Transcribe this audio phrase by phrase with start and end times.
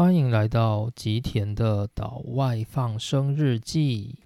[0.00, 4.18] 欢迎来到吉田的岛外放生日记。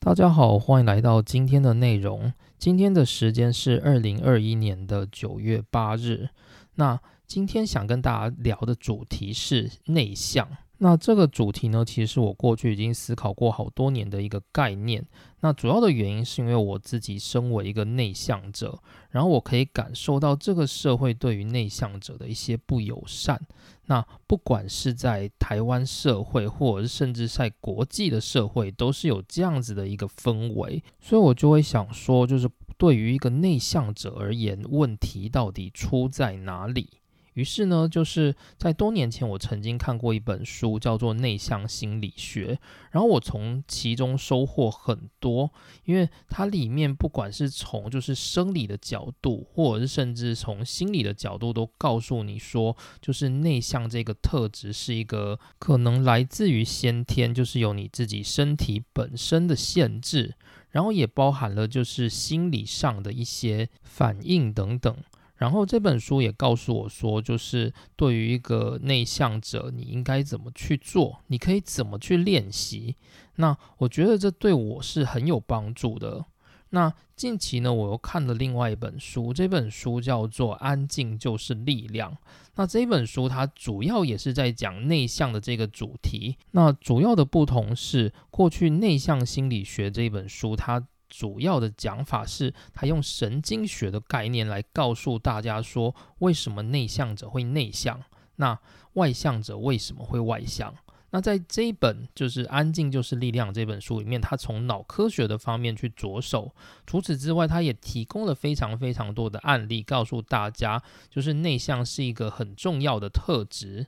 [0.00, 2.32] 大家好，欢迎来到今天的内容。
[2.58, 6.30] 今天的时间是二零二一年的九月八日。
[6.74, 10.48] 那今天想跟大家聊的主题是内向。
[10.78, 15.02] 那这个主题呢，其实是我过去已经思考过好多年的一个概念。
[15.40, 18.78] 那主要的原因是因为我自己身为一个内向者，
[19.10, 23.40] 然后我可以感受到这个社会对于内向者的一些不友善。
[23.86, 30.82] 那不管是在台湾社会，或者是甚至在国际的社会，都是有这样子的一个氛围。
[31.00, 36.90] 所以我就会想说，就是对于一个内向者而言，问题到底出在哪里？
[37.36, 42.54] 于是呢，就是在多年前，我曾经看过一本书，叫做《内向心理学》，
[42.90, 45.52] 然后我从其中收获很多，
[45.84, 60.36] 因为它里面不管是从就是生理的角度，或者是甚至从心理的角度，都告诉你说，就是内向这个特质是一个可能来自于先天，就是有你自己身体本身的限制，
[60.70, 64.96] 然后也包含了就是心理上的一些反应等等。
[65.36, 71.20] 然后这本书也告诉我说，就是对于一个内向者，你应该怎么去做？
[71.26, 72.96] 你可以怎么去练习？
[73.36, 76.24] 那我觉得这对我是很有帮助的。
[76.70, 82.12] 那近期呢，我又看了另外一本书，这本书叫做《安静就是力量》。
[82.54, 86.36] 那这本书它主要也是在讲内向的这个主题。
[86.52, 90.86] 那主要的不同是，过去《内向心理学》这本书它。
[91.08, 98.02] 主要的讲法是，他用神经学的概念来告诉大家说，为什么内向者会内向，
[98.36, 98.58] 那
[98.94, 100.74] 外向者为什么会外向？
[101.10, 106.52] 那在这一本就是《安静就是力量》这本书里面，他从脑科学的方面去着手。
[106.84, 113.86] 除此之外，他也提供了非常非常多的案例，告诉大家，就是内向是一个很重要的特质。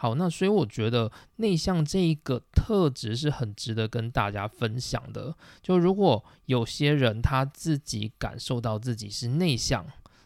[0.00, 5.34] 好，那所以我觉得内向这一个特质是很值得跟大家分享的。
[5.60, 9.84] 就如果有些人他自己感受到自己是内向，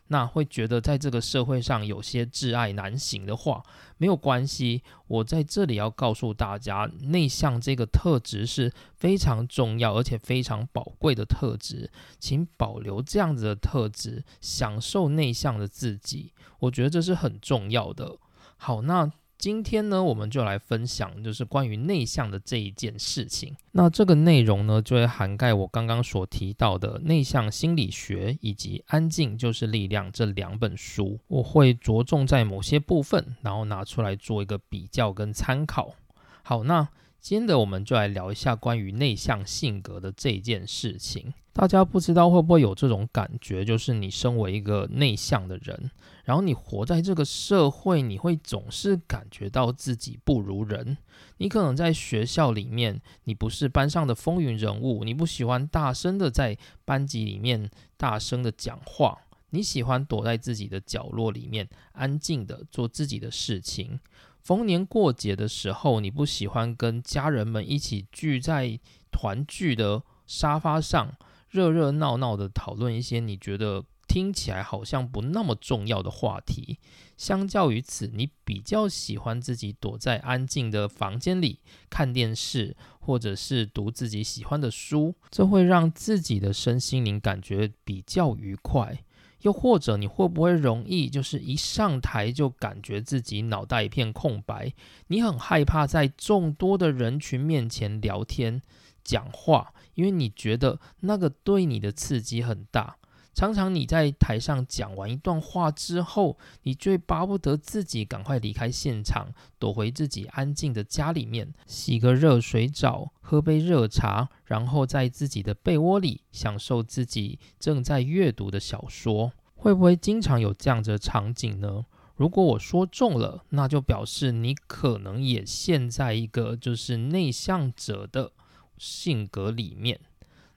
[0.09, 3.62] 那会觉得在这个社会上有些挚爱难行的话，
[3.97, 4.83] 没有关系。
[5.06, 16.34] 我在这里要告诉大家，内向这个特质是非常重要而且非常宝贵的特质，请保留这样子的特质，享受内向的自己。
[16.59, 18.19] 我觉得这是很重要的。
[18.59, 19.10] 好，那。
[19.42, 23.56] 今天呢，我们就来分享，就是关于内向的这一件事情。
[23.72, 31.19] 那这个内容呢，就会涵盖我刚刚所提到的内向心理学以及《安静就是力量》这两本书。
[31.26, 35.97] 我会着重在某些部分，然后拿出来做一个比较跟参考。
[36.44, 36.88] 好，那。
[37.22, 41.33] 今天的我们就来聊一下关于内向性格的这件事情。
[41.53, 45.93] 大家不知道会不会有这种感觉，就是你身为一个内向的人，
[46.25, 50.99] 然后你活在这个社会，你会总是感觉到自己不如人。
[51.37, 59.16] 你可能在学校里面，你不是班上的风云人物，你不喜欢大声的在班级里面大声的讲话，
[59.50, 64.00] 你喜欢躲在自己的角落里面，安静的做自己的事情。
[64.42, 68.80] 逢年过节的时候，你不喜欢跟家人们一起聚在
[69.12, 71.14] 团聚的沙发上，
[71.48, 76.80] 热热闹闹的讨论一些你觉得听起来好像不那么重要的话题。
[77.16, 89.04] 相较于此，你比较喜欢自己躲在安静的房间里看电视，或者是读自己喜欢的书，这会让自己的身心灵感觉比较愉快。
[89.42, 94.72] 又或者你会不会容易就是一上台就感觉自己脑袋一片空白？
[95.08, 98.62] 你很害怕在众多的人群面前聊天
[99.04, 102.97] 讲话，因为你觉得那个对你的刺激很大。
[103.34, 109.28] 常常你在台上讲完一段话之后，你最巴不得自己赶快离开现场，
[109.59, 119.33] 躲回自己安静的家里面，洗个热水澡，喝杯热茶，然后在自己的被窝里享受自己正在阅读的小说。
[119.54, 121.86] 会不会经常有这样的场景呢？
[122.16, 128.33] 如果我说中了，那就表示你可能也陷在一个就是内向者的
[128.77, 129.98] 性格里面。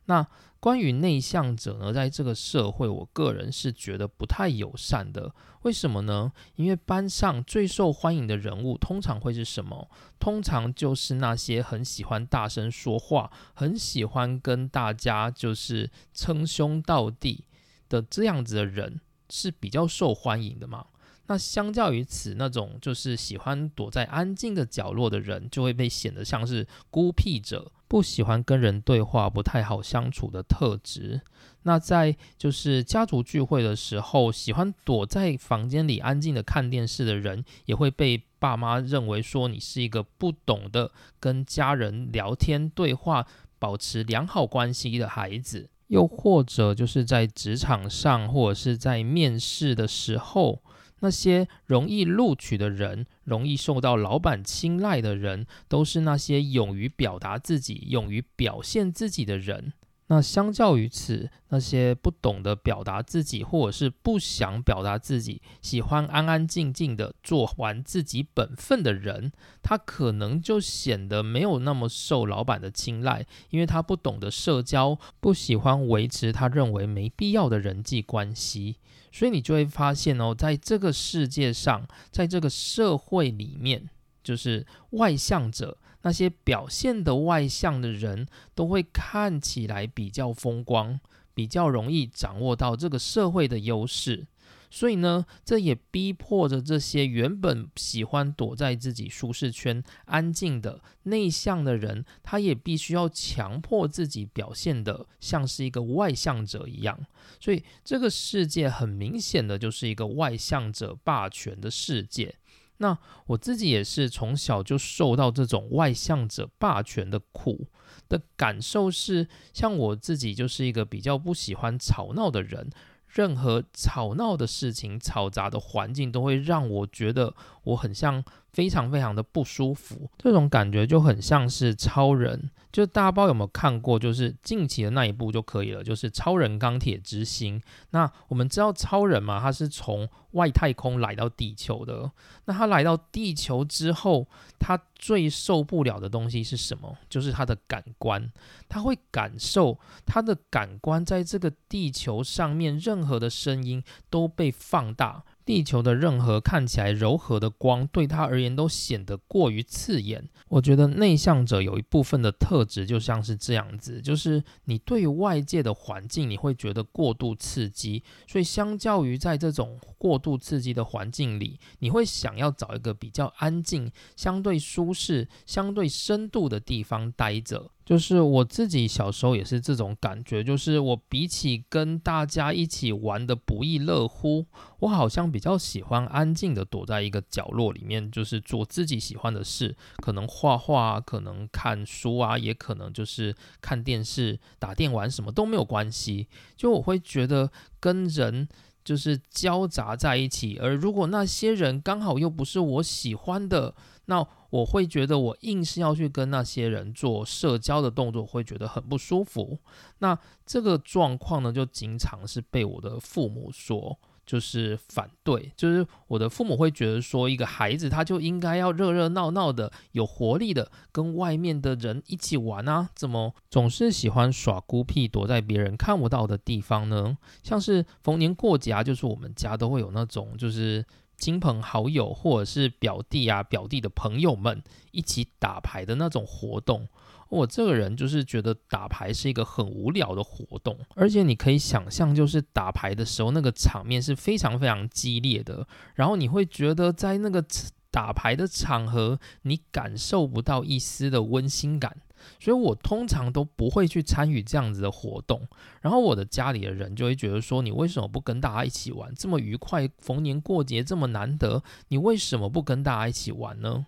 [0.05, 0.25] 那
[0.59, 5.31] 关于内向者呢，在这个社会，我个人是觉得不太友善的。
[5.61, 6.31] 为什么呢？
[6.55, 9.89] 因为班上最受欢迎的人物通常会是什么？
[10.19, 17.45] 通常就是那些很喜欢大声说话，很喜欢跟大家就是称兄道弟
[17.87, 18.99] 的这样子的人
[19.29, 20.85] 是比较受欢迎的嘛？
[21.27, 27.71] 那相较于此，那种就是喜欢躲在安静的角落的人，就会被显得像是孤僻者。
[27.87, 31.21] 不喜欢跟人对话，不太好相处的特质。
[31.63, 43.25] 那在就是家族聚会的时候，喜欢躲在房间里安静的看电视的人，也会被爸妈认为说你是一个不懂得跟家人聊天对话、
[43.57, 45.69] 保持良好关系的孩子。
[45.87, 50.61] 又或者就是在职场上，或者是在面试的时候。
[51.05, 59.73] 那些容易录取的人，容易受到老板青睐的人，都是那些勇于表达自己、勇于表现自己的人。
[60.07, 69.31] 那相较于此，那些不懂得表达自己，或者是不想表达自己，喜欢安安静静的做完自己本分的人，
[69.61, 78.77] 他可能就显得没有那么受老板的青睐，因为他不懂得社交，不喜欢维持他认为没必要的人际关系。
[79.15, 83.89] 所以你就会发现哦，在这个世界上，在这个社会里面，
[84.21, 90.99] 就是外向者那些表现的外向的人，都会看起来比较风光，
[91.33, 94.27] 比较容易掌握到这个社会的优势。
[94.75, 106.99] 所以呢，这也逼迫着这些原本喜欢躲在自己舒适圈、安静的内向的人，他也必须要强迫自己表现的像是一个外向者一样。
[107.39, 112.35] 所以，这个世界很明显的就是一个外向者霸权的世界。
[112.79, 117.69] 那我自己也是从小就受到这种外向者霸权的苦
[118.09, 122.69] 的感受，是像我自己就是一个比较不喜欢吵闹的人。
[123.15, 127.33] 任何吵闹的事情、嘈杂的环境，都会让我觉得
[127.63, 128.23] 我很像。
[128.55, 132.49] 非常非常的不舒服，这种感觉就很像是超人。
[132.71, 137.59] 就大家不知道有没有看过，就是近期的那一部就可以了，就是《超人钢铁之心》。
[137.91, 142.09] 那我们知道超人嘛，他是从外太空来到地球的。
[142.45, 144.27] 那他来到地球之后，
[144.59, 146.97] 他最受不了的东西是什么？
[147.09, 148.29] 就是他的感官，
[148.67, 155.23] 他会感受他的感官在这个地球上面，任何的声音都被放大。
[155.45, 160.27] 地球的任何看起来柔和的光，对他而言都显得过于刺眼。
[160.47, 177.71] 我觉得内向者有一部分的特质就像是这样子，就是你对外界的环境，你会觉得过度刺激，所以相较于在这种过度刺激的环境里，你会想要找一个比较安静、相对舒适、相对深度的地方待着。
[177.83, 184.45] 就是我自己小时候也是这种感觉，就是我比起跟大家一起玩的不亦乐乎，
[184.79, 196.27] 我好像比较喜欢安静的躲在一个角落里面，就是做自己喜欢的事，可能画画，可能看书啊，也可能就是看电视、打电玩，什么都没有关系。
[196.55, 198.47] 就我会觉得跟人
[198.85, 204.25] 就是交杂在一起，而如果那些人刚好又不是我喜欢的，那。
[204.51, 209.59] 我会觉得我硬是要去跟那些人做社交的动作，会觉得很不舒服。
[209.97, 227.17] 那这个状况呢，就经常是被我的父母说，就是反对，就是我的父母会觉得说，一个孩子他就应该要热热闹闹的、有活力的，跟外面的人一起玩啊，怎么总是喜欢耍孤僻，躲在别人看不到的地方呢？
[227.43, 230.85] 像是逢年过节啊，就是我们家都会有那种，就是。
[231.17, 234.61] 亲朋好友或者是表弟啊、表弟的朋友们
[234.91, 236.89] 一起打牌的那种活动，
[237.35, 247.43] 我这个人就是觉得打牌是一个很无聊的活动，而且你可以想象，就是打牌的时候那个场面是非常非常激烈的，然后你会觉得在那个
[247.91, 251.97] 打牌的场合，你感受不到一丝的温馨感。
[252.39, 255.47] 所以我通常都不会去参与这样子的活动，
[255.81, 259.13] 然后我的家里的人就会觉得说，你为什么不跟大家一起玩？
[259.13, 263.85] 这么愉快，逢年过节这么难得，你为什么不跟大家一起玩呢？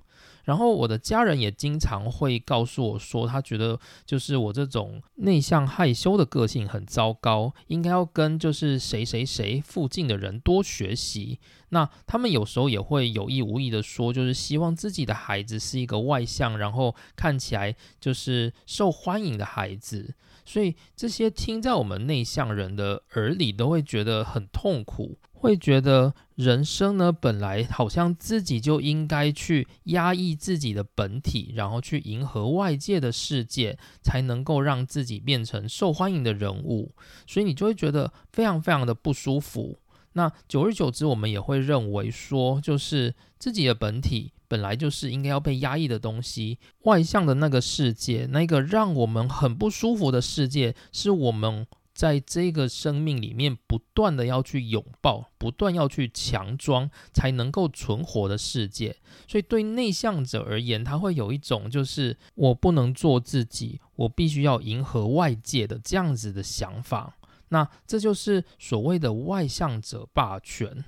[0.48, 11.40] 然后我的家人也经常会告诉我说，他觉得就是我这种内向害羞的个性很糟糕，应该要跟就是谁谁谁附近的人多学习。
[11.70, 20.16] 那他们有时候也会有意无意的说，就是希望自己的孩子是一个外向，然后看起来就是受欢迎的孩子。
[20.48, 25.20] 所以这些听在我们内向人的耳里，都会觉得很痛苦。
[25.34, 36.96] 会觉得人生呢，本来好像自己就应该去压抑自己的本体，然后去迎合外界的世界，才能够让自己变成受欢迎的人物。
[37.28, 39.78] 所以你就会觉得非常非常的不舒服。
[40.14, 51.68] 那久而久之，我们也会认为说，就是自己的本体本来就是应该要被压抑的东西，外向的那个世界，那个让我们很不舒服的世界，是我们。
[51.98, 58.96] 在这个生命里面不断的要去拥抱，不断要去强装，才能够存活的世界。
[59.28, 67.18] 所以对内向者而言，他会有一种就是我不能做自己，我必须要迎合外界的这样子的想法。
[67.50, 70.86] 那这就是所谓的外向者霸权。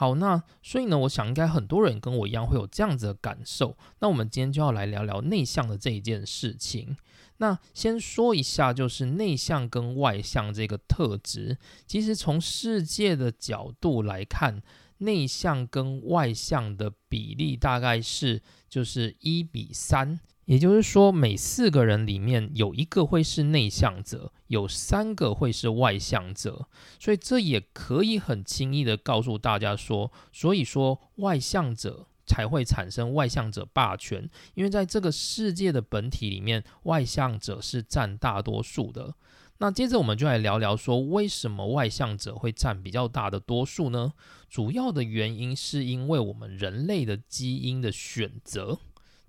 [0.00, 3.76] 好，那所以呢，我想应该很多人跟我一样会有这样子的感受。
[3.98, 6.96] 那我们今天就要来聊聊内向的这一件事情。
[7.36, 14.62] 那先说一下，就是内向跟外向这个特质，其实从世界的角度来看，
[14.96, 18.40] 内向跟外向的比例大概是
[18.70, 20.18] 就是一比三。
[20.50, 26.66] 也就是说，每四个人里面有一个会是内向者，有三个会是外向者，
[26.98, 39.14] 所以这也可以很轻易的告诉大家说，所以说外向者才会产生外向者霸权，因为在这个世界的本体里面，外向者是占大多数的。
[39.58, 44.14] 那接着我们就来聊聊说，为什么外向者会占比较大的多数呢？
[44.48, 48.80] 主要的原因是因为我们人类的基因的选择。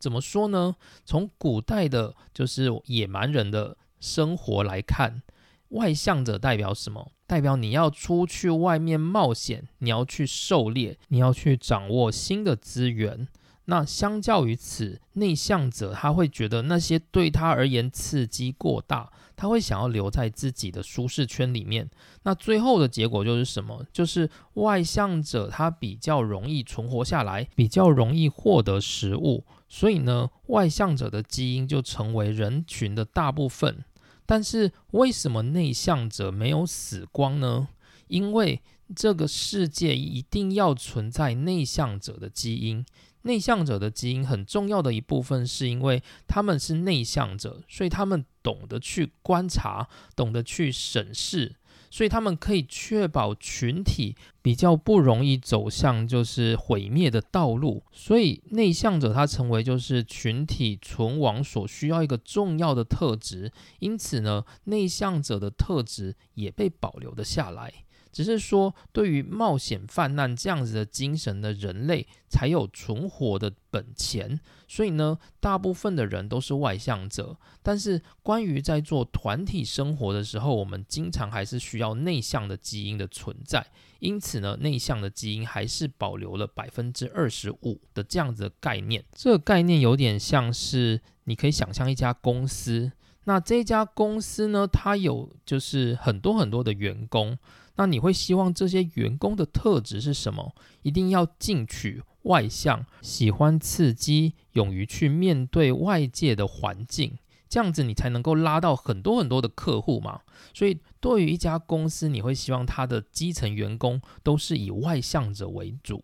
[0.02, 0.76] 怎么说呢？
[1.06, 5.22] 从古代的，就是野蛮人的生活来看，
[5.70, 7.12] 外向者代表什么？
[7.28, 13.28] 代表你要出去外面冒险，你要去狩猎，你要去掌握新的资源。
[13.66, 21.90] 那相较于此，内向者他会觉得那些对他而言刺激过大，他会想要留在自己的舒适圈里面。
[22.24, 23.86] 那最后的结果就是什么？
[23.94, 29.46] 就是外向者他比较容易存活下来，比较容易获得食物。
[29.74, 33.86] 所以呢，外向者的基因就成为人群的大部分。
[34.26, 37.70] 但是为什么内向者没有死光呢？
[38.08, 38.62] 因为
[38.94, 42.86] 这个世界一定要存在内向者的基因。
[43.22, 49.88] 内向者的基因很重要的一部分，是因为他们是内向者，所以他们懂得去观察，
[50.18, 51.56] 懂得去审视。
[51.92, 67.72] 所以他们可以确保群体比较不容易走向就是毁灭的道路，所以内向者他成为就是群体存亡所需要一个重要的特质，因此呢，内向者的特质也被保留了下来。
[68.12, 74.40] 只是说，对于冒险泛滥这样子的精神的人类，才有存活的本钱。
[74.68, 77.38] 所以呢，大部分的人都是外向者。
[77.62, 83.66] 但是，关于在做团体生活的时候，我们经常还是需要内向的基因的存在。
[84.00, 89.04] 因此呢，内向的基因还是保留了百分之二十五的这样子的概念。
[89.14, 92.92] 这个概念有点像是，你可以想象一家公司。
[93.26, 97.38] 那这家公司呢，它有就是很多很多的员工。
[97.76, 100.54] 那你会希望这些员工的特质是什么？
[100.82, 110.22] 一定要进取、外向、喜欢刺激、勇于去面对外界的环境，这样子你才能够拉到很多很多的客户嘛。
[110.54, 116.04] 所以，对于一家公司，你会希望他的基层员工都是以外向者为主。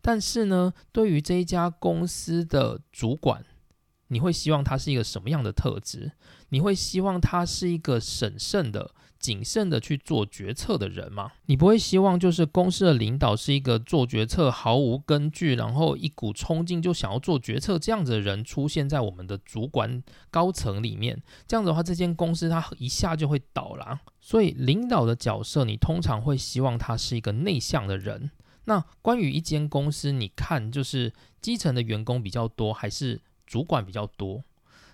[0.00, 3.44] 但是呢，对于这一家公司的主管，
[4.08, 6.12] 你会希望他是一个什么样的特质？
[6.48, 8.94] 你会希望他是一个审慎的。
[9.20, 11.30] 谨慎的去做决策的人吗？
[11.44, 21.22] 你不会希望就是公司的领导是一个做决策毫无根据，然后一股冲劲就想要做决策这样子的人出现在我们的主管高层里面。
[21.46, 24.00] 这样的话，这间公司它一下就会倒了。
[24.20, 28.30] 所以领导的角色，你通常会希望他是一个内向的人。
[28.64, 34.42] 那关于一间公司，你看就是基层的员工比较多，还是主管比较多？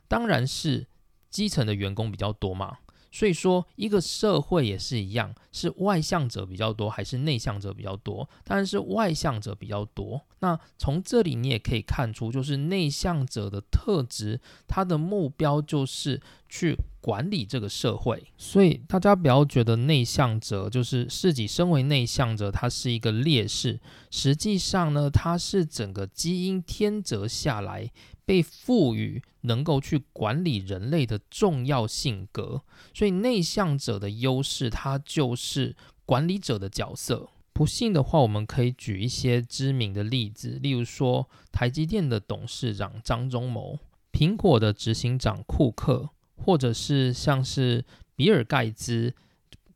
[0.08, 0.86] 当然是
[1.30, 2.78] 基层的员工比较多嘛。
[3.16, 8.28] 所以说，一个社会也是一样，是外向者比较多还是内向者比较多？
[8.44, 10.20] 当然是外向者比较多。
[10.40, 16.20] 那从这里你也可以看出，就是内向者的特质，他的目标就是
[16.56, 18.24] 去管理这个社会。
[18.36, 23.80] 所以大家不要觉得内向者就是自己身为内向者，他是一个劣势。
[24.10, 27.90] 实际上呢，他是整个基因天择下来。
[28.26, 37.28] 被赋予能够去管理人类的重要性格，所以内向者的优势，它就是管理者的角色。
[37.52, 43.78] 不信的话，我们可以举一些知名的例子，例如说台积电的董事长张忠谋、
[44.10, 49.14] 苹果的执行长库克，或者是像是比尔盖茨。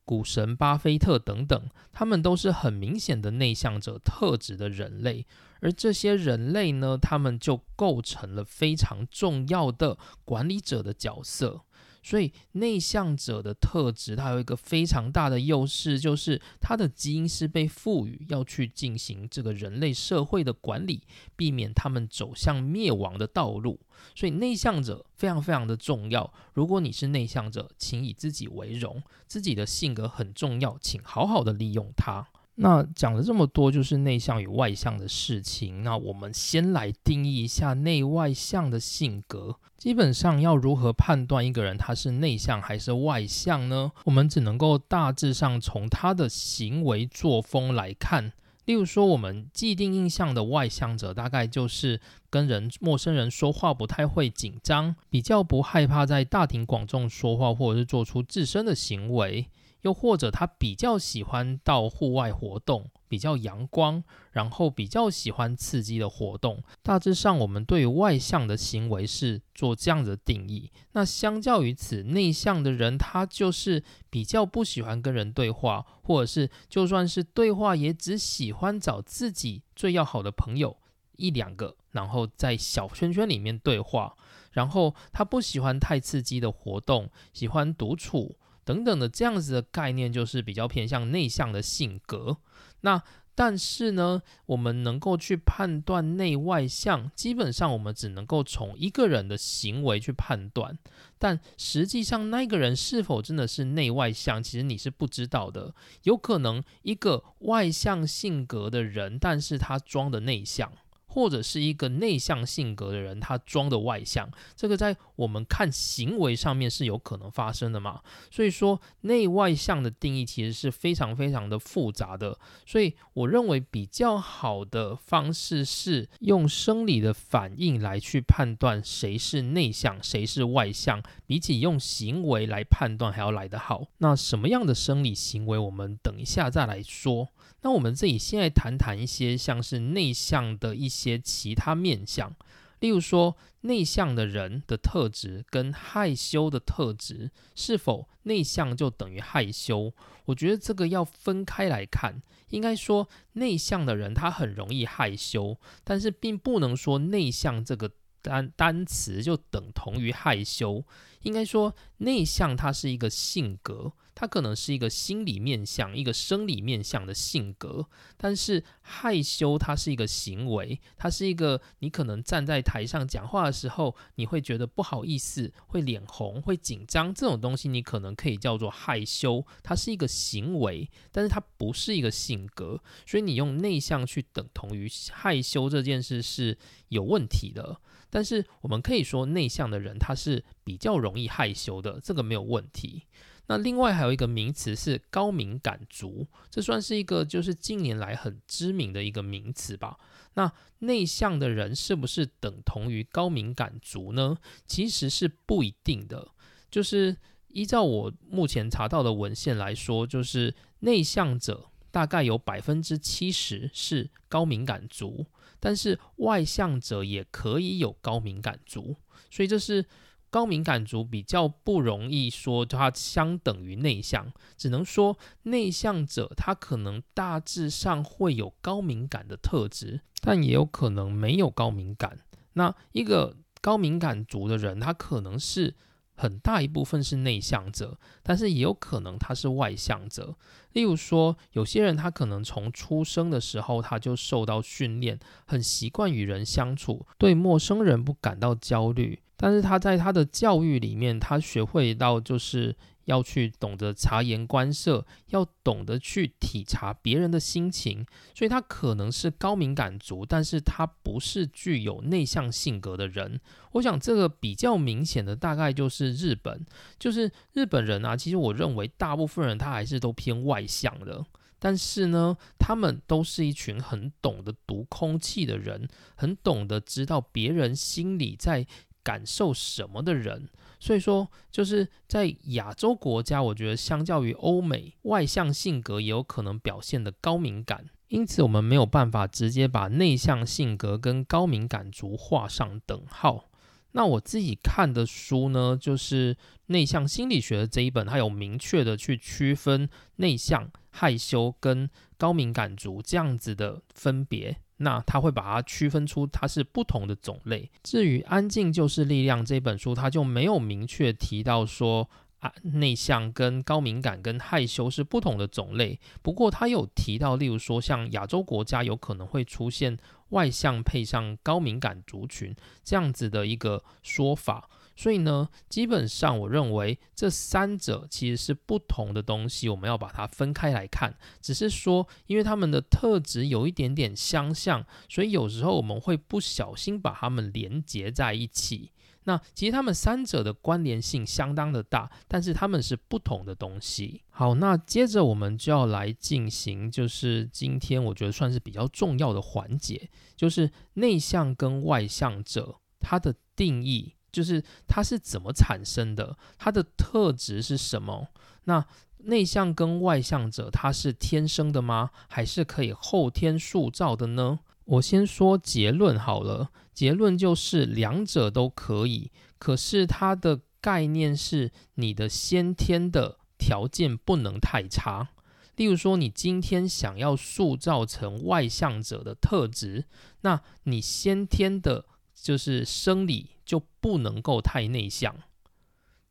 [0.03, 5.25] 股神巴菲特等等，他们都是很明显的内向者特质的人类，
[5.61, 11.61] 而这些人类呢，他们就构成了非常重要的管理者的角色。
[12.03, 21.03] 所以内向者的特质，它有一个非常大的优势，就是它的基因是被赋予要去进行这个人类社会的管理，
[21.37, 23.81] 避免他们走向灭亡的道路。
[24.15, 26.33] 所以内向者非常非常的重要。
[26.55, 32.27] 如果你是内向者，请以自己为荣，自己的性格很重要，请好好的利用它。
[32.63, 35.83] 那讲了这么多，就是内向与外向的事情。
[35.83, 39.57] 那我们先来定义一下内外向的性格。
[39.79, 43.93] 基本上要如何判断一个人他是内向还是外向呢？
[44.05, 48.33] 我们只能够大致上从他的行为作风来看。
[48.67, 51.99] 例如说，我们既定印象的外向者，大概就是
[52.29, 59.49] 跟人陌生人说话不太会紧张，比较不害怕在大庭广众说话，或者是做出自身的行为。
[59.83, 66.63] 又或者他比较喜欢到户外活动，比较阳光，然后比较喜欢刺激的活动。
[66.83, 70.71] 大致上，我们对外向的行为是做这样的定义。
[70.93, 80.77] 那相较于此，内向的人他就是比较不喜欢跟人对话，或者是就算是对话，也只喜欢找自己最要好的朋友
[81.17, 84.17] 一两个，然后在小圈圈里面对话。
[84.53, 88.37] 然后他不喜欢太刺激的活动，喜欢独处。
[88.71, 92.37] 等等的这样子的概念，就是比较偏向内向的性格。
[92.83, 93.03] 那
[93.35, 100.79] 但是呢，我们能够去判断内外向，基本上我们只能够从一个人的行为去判断。
[101.19, 105.75] 但实际上，那个人是否真的是内外向，其实你是不知道的。
[106.05, 110.71] 有可能一个外向性格的人，但是他装的内向。
[111.11, 118.01] 或者是一个内向性格的人，他装的外向，这个在我们看行为上面是有可能发生的嘛？
[118.31, 122.39] 所以说内外向的定义其实是非常非常的复杂的。
[122.65, 133.89] 所以我认为比较好的方式是用生理的反应来去判断谁是内向，谁是外向，比起用行为来判断还要来得好。
[133.99, 137.29] 那什么样的生理行为，我们等一下再来说。
[137.63, 142.35] 那我们这里先来谈谈一些像是内向的一些其他面相，
[142.79, 149.93] 例如说内向的人的特质跟害羞的特质，是否内向就等于害羞？
[150.25, 152.23] 我觉得这个要分开来看。
[152.49, 157.91] 应该说内向的人他很容易害羞，但是并不能说内向这个
[158.23, 160.85] 单单词就等同于害羞。
[161.23, 163.93] 应该说内向它是一个性格。
[164.21, 167.87] 他可能是一个心理面向、一个生理面向的性格，
[168.19, 186.59] 但是害羞它是一个行为，它是一个你可能站在台上讲话的时候，你会觉得不好意思，会脸红，会紧张，这种东西你可能可以叫做害羞，它是一个行为，但是它不是一个性格，所以你用内向去等同于害羞这件事是
[186.91, 187.81] 有问题的。
[188.11, 193.05] 但是我们可以说内向的人他是比较容易害羞的，这个没有问题。
[193.51, 199.99] 那另外还有一个名词是高敏感族，这算是一个就是近年来很知名的一个名词吧。
[200.35, 204.39] 那内向的人是不是等同于高敏感族呢？
[204.69, 206.29] 其实是不一定的。
[206.71, 207.17] 就是
[207.49, 215.27] 依照我目前查到的文献来说，就是内向者大概有百分之七十是高敏感族，
[215.59, 218.95] 但是外向者也可以有高敏感族，
[219.29, 219.85] 所以这是。
[220.31, 232.21] 高敏感族比较不容易说它相等于内向，只能说内向者他可能大致上会有高敏感的特质，但也有可能没有高敏感。
[232.53, 235.75] 那一个高敏感族的人，他可能是
[236.21, 240.37] 很大一部分是内向者，但是也有可能他是外向者。
[240.75, 249.19] 例如说，有些人他可能从出生的时候他就受到训练，很习惯与人相处，对陌生人不感到焦虑。
[249.35, 252.77] 但是他在他的教育里面，他学会到就是
[253.11, 263.41] 要去懂得察言观色，要懂得去体察别人的心情，所以他可能是高敏感族，但是他不是具有内向性格的人。
[263.73, 266.65] 我想这个比较明显的大概就是日本，
[267.01, 271.25] 就是日本人啊，其实我认为大部分人他还是都偏外向的，
[271.59, 278.67] 但是呢，他们都是一群很懂得读空气的人，很懂得知道别人心里在。
[279.03, 293.51] 感受什么的人，所以说就是在亚洲国家，我觉得相较于欧美，外向性格也有可能表现的高敏感，因此我们没有办法直接把内向性格跟高敏感族画上等号。
[293.93, 304.57] 那我自己看的书呢，就是内向心理学的这一本，它有明确的去区分内向、害羞跟高敏感族这样子的分别。
[304.83, 307.71] 那他会把它区分出它是不同的种类。
[307.83, 316.01] 至于《安静就是力量》这本书，他就没有明确提到说啊内向跟高敏感跟害羞是不同的种类。
[316.23, 319.99] 不过他有提到，例如说像亚洲国家有可能会出现
[320.31, 324.71] 外向配上高敏感族群这样子的一个说法。
[325.01, 331.17] 所以呢，基本上我认为这三者其实是不同的东西，我们要把它分开来看。
[331.41, 338.93] 只是说，因为他们的特质有一点点相像，所以有时候我们会不小心把它们连结在一起。
[339.25, 344.21] 那其实他们三者的关联性相当的大，但是他们是不同的东西。
[344.29, 354.17] 好，那接着我们就要来进行，就是今天我觉得算是比较重要的环节，就是内向跟外向者它的定义。
[354.33, 356.37] 就是它是怎么产生的？
[356.59, 358.29] 它的特质是什么？
[358.65, 358.85] 那
[359.25, 362.11] 内向跟外向者，它是天生的吗？
[362.29, 364.61] 还是可以后天塑造的呢？
[364.85, 369.31] 我先说结论好了，结论就是两者都可以。
[369.59, 375.29] 可是它的概念是，你的先天的条件不能太差。
[375.77, 380.07] 例如说，你今天想要塑造成外向者的特质，
[380.41, 382.07] 那你先天的。
[382.43, 385.35] 就是生理就不能够太内向，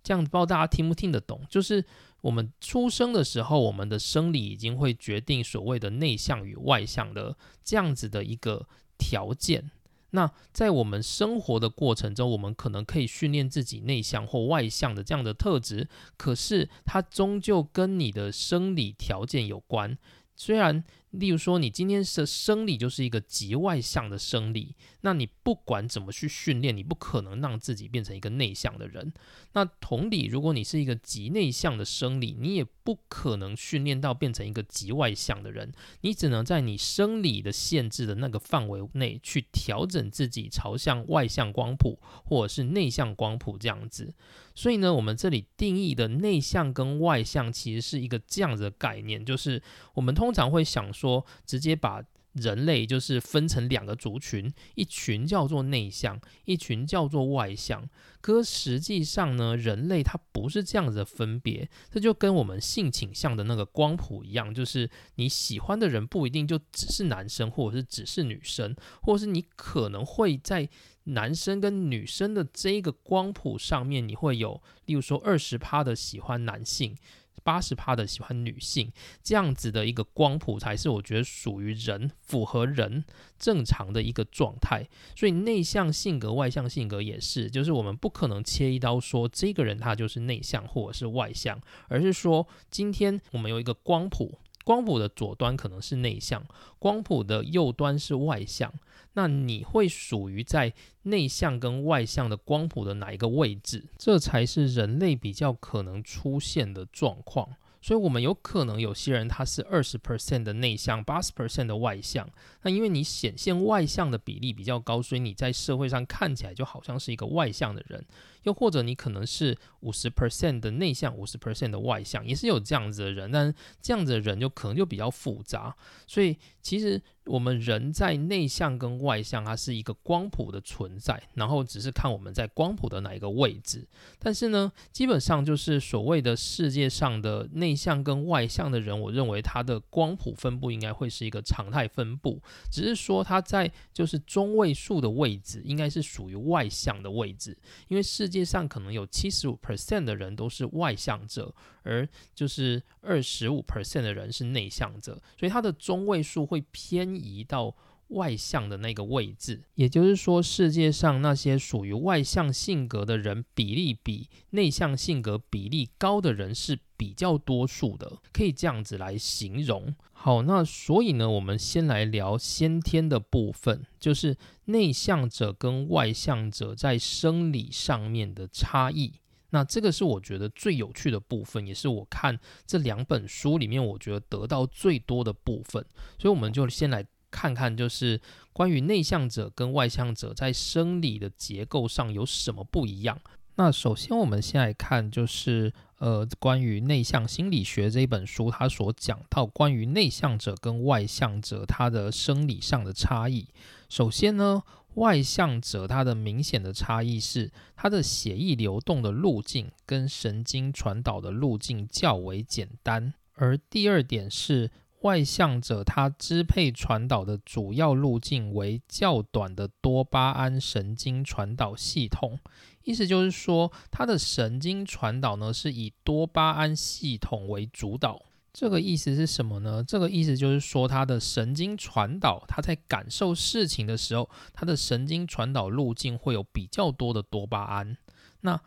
[0.03, 1.45] 这样不知道大家听不听得懂？
[1.49, 1.85] 就是
[2.21, 8.67] 我们出生的时候，我们的生理已经会决定所谓的内向与外向的这样子的一个
[8.97, 9.71] 条件。
[10.11, 19.95] 那在我们生活的过程中，我们可能可以训练自己内向或外向的这样的特质，可是它终究跟你的生理条件有关。
[20.35, 29.11] 虽然，例如说，你今天的生理就是一个极外向的生理，那你不管怎么去训练，你不可能让自己变成一个内向的人。
[29.53, 35.71] 那同理，如果你是一个极内向的生理，你也不可能训练到变成一个极外向的人。
[36.01, 44.13] 你只能在你生理的限制的那个范围内去调整自己，朝向外向光谱或者是内向光谱这样子。
[44.53, 49.61] 所以呢，我们这里定义的内向跟外向，其实是一个这样子的概念，就是
[49.93, 57.89] 我们通常会想说，直接把人类就是分成两个族群，一群叫做内向，一群叫做外向。
[58.21, 70.69] 可实际上呢，人类它不是这样子的分别，这就跟我们性倾向的那个光谱一样，就是你喜欢的人不一定就只是男生，或者是只是女生，或者是你可能会在。
[71.05, 76.95] 男生跟女生的这一个光谱上面，你会有，例如说二十趴的喜欢男性，
[77.39, 78.91] 八十趴的喜欢女性，
[79.23, 83.03] 这样子的一个光谱才是我觉得属于人符合人
[83.37, 84.87] 正常的一个状态。
[85.15, 94.37] 所以内向性格、外向性格也是，就是我们不可能切一刀说这个人他就是内向或者是外向，而是说今天我们有一个光谱，
[94.69, 96.45] 光谱的左端可能是内向，
[96.77, 98.71] 光谱的右端是外向。
[99.13, 103.87] 那你会属于在内向跟外向的光谱的哪一个位置？
[103.97, 107.49] 这才是人类比较可能出现的状况。
[107.81, 112.29] 所以，我们有可能有些人他是二十 percent 的内向，八十 percent 的外向。
[112.61, 118.05] 那因为你显现外向的比例比较高，所以你在社会上看起来就好像是一个外向的人。
[118.43, 123.31] 又或者你可能是五十 percent 的内向，五十 percent 的外向，也是有这样子的人。
[123.31, 125.75] 但这样子的人就可能就比较复杂。
[126.07, 127.01] 所以，其实。
[127.29, 133.87] 我们人在内向跟外向，它是一个光谱的存在，然后只是看我们在光谱的哪一个位置。
[134.17, 147.55] 但是呢，基本上就是所谓的世界上的内向跟外向的人，我认为他的光谱分布应该会是一个常态分布，只是说他在就是中位数的位置，应该是属于外向的位置，
[147.87, 151.53] 因为世界上可能有七十五 percent 的人都是外向者。
[151.81, 157.75] 而就是二十五 percent 的人是内向者，所以它的中位数会偏移到
[158.07, 159.63] 外向的那个位置。
[159.75, 169.93] 也就是说，世界上那些属于外向性格的人比例比内向性格比例高的人是比较多数的，可以这样子来形容。
[170.11, 179.13] 好，那所以呢，我们先来聊先天的部分，就是内向者跟外向者在生理上面的差异。
[179.51, 185.83] 那这个是我觉得最有趣的部分，也是我看这两本书里面我觉得得到最多的部分。
[186.17, 188.21] 所以我们就先来看看，就是
[188.53, 193.19] 关于内向者跟外向者在生理的结构上有什么不一样。
[193.55, 203.47] 那首先我们先来看，就是呃，关于内向心理学这一本书，它所讲到关于内向者跟外向者他的生理上的差异。
[203.89, 204.61] 首先呢。
[204.99, 213.13] 外向者他的明显的差异是，他的血液流动的路径跟神经传导的路径较为简单。
[213.35, 214.69] 而第二点是，
[215.03, 222.37] 外向者他支配传导的主要路径为较短的多巴胺神经传导系统，
[222.83, 228.21] 意思就是说，他的神经传导呢是以多巴胺系统为主导。
[228.51, 229.83] 这个意思是什么呢？
[229.83, 237.95] 这个意思就是说，他的神经传导，他在感受事情的时候，他的神经传导路径会有比较多的多巴胺。
[238.41, 238.59] 那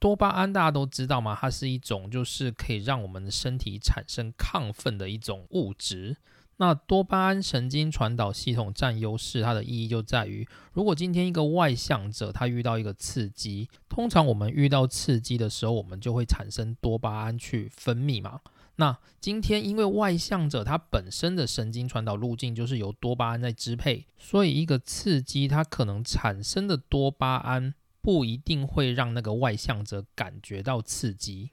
[0.00, 1.36] 多巴胺大家都知道吗？
[1.40, 6.16] 它是一种就是可以让我们的身体产生亢奋的一种物质。
[6.60, 18.40] 那多巴胺神经传导系统占优势，它的意义就在于，如果今天一个外向者他遇到一个刺激，通常我们遇到刺激的时候，我们就会产生多巴胺去分泌嘛。
[18.78, 27.74] 那今天因为外向者他本身的神经传导路径就是由多巴胺在支配，所以一个刺激它可能产生的多巴胺。
[28.00, 31.50] 不一定会让那个外向者感觉到刺激，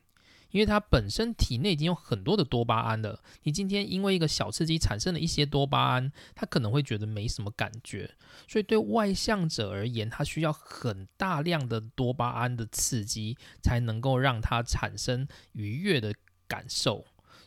[0.51, 3.21] 因为他本身体内已经有很多的多巴胺了。
[3.43, 8.09] 你今天因为一个小刺激产生了一些多巴胺，他可能会觉得没什么感觉。
[8.47, 16.13] 所以对外向者而言，他需要很大量的多巴胺的刺激，才能够让他产生愉悦的
[16.47, 17.05] 感受。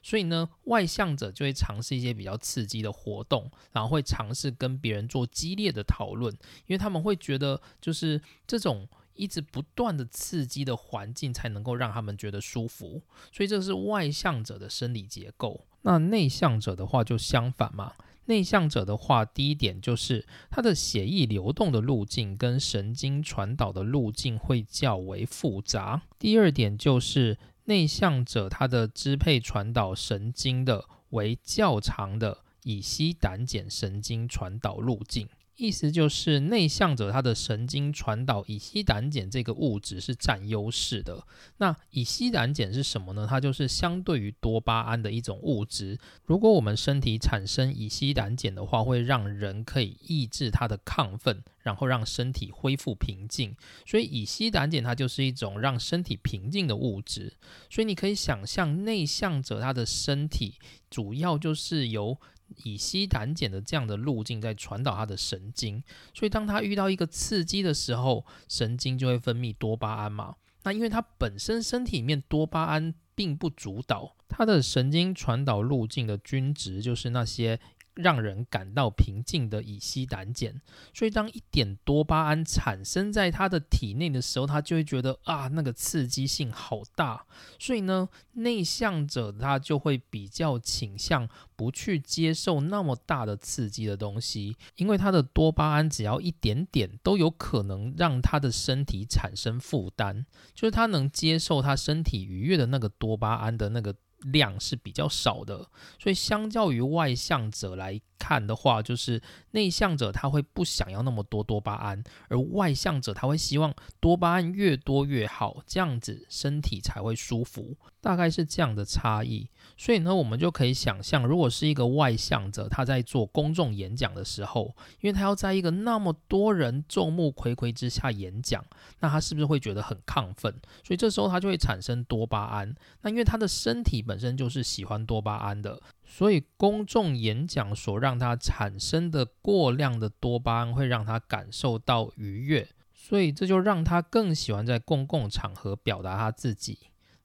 [0.09, 6.33] 所以呢，外向者就会尝试一些比较刺激的活动，然后会尝试跟别人做激烈的讨论，
[6.65, 13.03] 因为他们会觉得，就是这种一直不断的刺激的环境才能够让他们觉得舒服。
[13.31, 15.67] 所以这是外向者的生理结构。
[15.83, 17.93] 那内向者的话就相反嘛，
[18.25, 26.01] 内向者的话，第一点就是他的血液流动的路径跟神经传导的路径会较为复杂。
[26.19, 27.37] 第二点就是。
[27.69, 35.29] 内向者他的支配传导神经的为较长的乙烯胆碱神经传导路径。
[35.59, 41.27] 意思就是内向者他的神经传导乙烯胆碱这个物质是占优势的。
[41.57, 43.27] 那乙烯胆碱是什么呢？
[43.29, 45.99] 它就是相对于多巴胺的一种物质。
[46.25, 53.57] 如果我们身体产生乙烯胆碱的话，会让人可以抑制它的亢奋，然后让身体恢复平静。
[53.85, 57.33] 所以乙烯胆碱它就是一种让身体平静的物质。
[57.69, 60.55] 所以你可以想象内向者他的身体
[60.89, 62.17] 主要就是由
[62.65, 65.83] 乙烯胆碱的这样的路径在传导他的神经，
[66.15, 70.37] 所以当他遇到一个刺激的时候，神经就会分泌多巴胺嘛。
[70.65, 77.61] 那因为他本身身体里面多巴胺并不主导，他的神经传导路径的均值就是那些。
[77.99, 80.61] 让人感到平静的乙烯胆碱，
[80.95, 87.27] 所以当一点多巴胺产生在他的体内的时候，他就会觉得啊，那个刺激性好大。
[87.59, 103.97] 所以呢，内向者他就会比较倾向不去接受那么大的刺激的东西，因为他的多巴胺只要一点点都有可能让他的身体产生负担，就是他能接受他身体愉悦的那个多巴胺的那个。
[104.21, 117.77] 量是比较少的，所以相较于外向者来看的话，就是内向者他会不想要那么多多巴胺，而外向者他会希望多巴胺越多越好，这样子身体才会舒服。
[118.01, 119.49] 大概是这样的差异，
[119.79, 128.63] 所以呢，我们就可以想象，如果是一个外向者，他在做公众演讲的时候，因为他要在一个那么多人众目睽睽之下演讲，
[128.99, 130.53] 那他是不是会觉得很亢奋？
[130.83, 132.75] 所以这时候他就会产生多巴胺。
[133.03, 146.79] 那因为他的身体本身就是喜欢多巴胺的，所以公众演讲所让他产生的过量的多巴胺会让他感受到愉悦，所以这就让他更喜欢在公共场合表达他自己。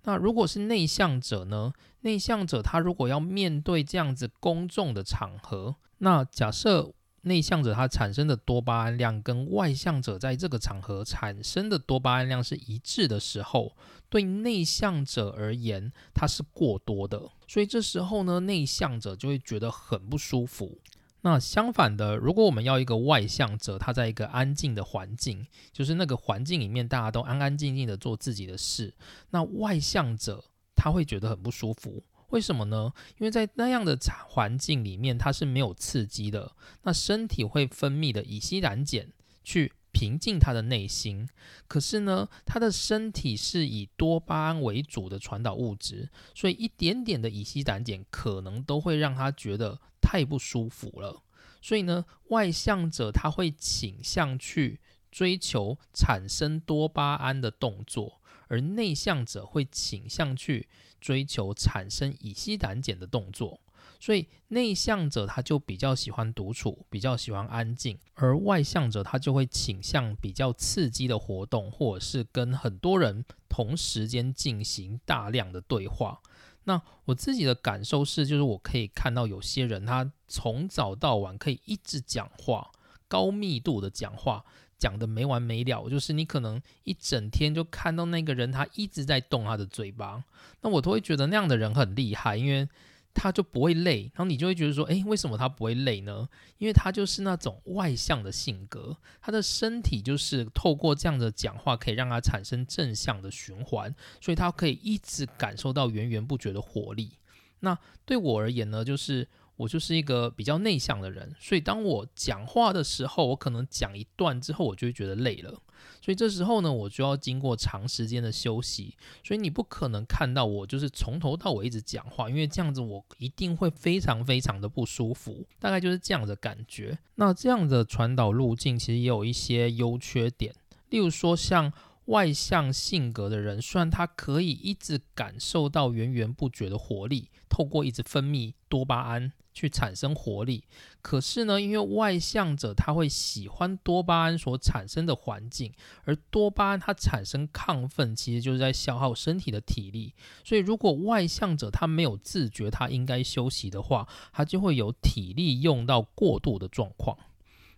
[0.03, 1.73] 那如果是内向者呢？
[2.01, 13.73] 内向者他如果要面对这样子公众的场合，那假设内向者他产生的多巴胺量跟外向者在这个场合产生的多巴胺量是一致的时候，
[14.09, 20.77] 对内向者而言它是过多的，所以这时候呢，内向者就会觉得很不舒服。
[21.25, 28.93] 那相反的，如果我们要一个外向者，他在一个安静的环境，就是那个环境里面大家都安安静静的做自己的事，
[29.29, 30.43] 那外向者
[30.75, 32.03] 他会觉得很不舒服。
[32.31, 32.91] 为什么呢？
[33.19, 39.07] 因为在那样的环境里面，他是没有刺激的，那身体会分泌的乙烯胆碱
[39.45, 41.29] 去平静他的内心。
[41.69, 49.79] 可是呢，他的身体是以多巴胺为主的传导物质，所以一点点的乙烯胆碱可能都会让他觉得。
[50.03, 51.23] 太不舒服了，
[51.61, 60.67] 所以呢，外向者他会倾向去追求产生多巴胺的动作，而内向者会倾向去
[60.99, 63.61] 追求产生乙烯胆碱的动作。
[63.99, 76.21] 所以内向者他就比较喜欢独处，比较喜欢安静，而外向者他就会倾向比较刺激的活动，或者是跟很多人同时间进行大量的对话。
[76.65, 82.71] 那我自己的感受是，就是我可以看到有些人他从早到晚可以一直讲话，
[83.07, 84.43] 高密度的讲话，
[84.77, 85.89] 讲的没完没了。
[85.89, 90.23] 就是你可能一整天就看到那个人他一直在动他的嘴巴，
[90.61, 92.67] 那我都会觉得那样的人很厉害，因为。
[93.13, 96.27] 他就不会累，然后你就会觉得说，诶，为什么他不会累呢？
[96.57, 107.17] 因为他就是那种外向的性格，他的身体就是透过这样的讲话，可以让他产生正向的循环，所以他可以一直感受到源源不绝的活力。
[107.59, 109.27] 那对我而言呢，就是。
[109.55, 115.61] 我就是一个比较内向的人，所以当我讲话的时候，我可能讲一段之后，我就会觉得累了。
[116.01, 118.95] 所以这时候呢，我就要经过长时间的休息。
[119.23, 125.45] 所以你不可能看到我就是从头到尾一直讲话，因为这样子我一定会非常非常的不舒服。
[125.59, 126.97] 大概就是这样的感觉。
[127.15, 130.53] 那这样的传导路径其实也有一些优缺点，
[130.89, 131.71] 例如说像。
[132.05, 140.65] 外向性格的人，虽然他可以一直感受到源源不绝的活力，透过一直分泌多巴胺去产生活力，
[141.01, 145.71] 可是呢，因为外向者他会喜欢多巴胺所产生的环境，
[146.03, 150.13] 而多巴胺它产生亢奋，其实就是在消耗身体的体力。
[150.43, 157.17] 所以，如果外向者他没有自觉他应该休息的话，他就会有体力用到过度的状况。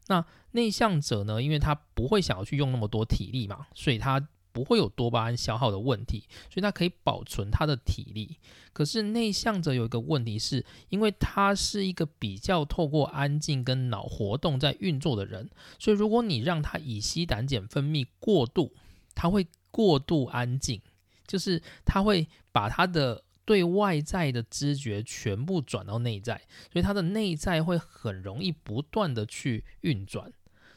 [0.08, 1.42] 那内向者呢？
[1.42, 8.38] 因为他不会想要去用那么多体力嘛，所以他不会有多巴胺消耗的问题，所以他可以保存他的体力。
[8.72, 18.74] 可是内向者有一个问题，是因为他是一个比较透过安静跟脑活动在运作的人，所以如果你让他乙烯胆碱分泌过度，
[19.14, 20.82] 他会过度安静，
[21.28, 23.25] 就是他会把他的。
[23.46, 26.42] 对外在的知觉全部转到内在，
[26.74, 30.34] 所以他的内在会很容易不断的去运转。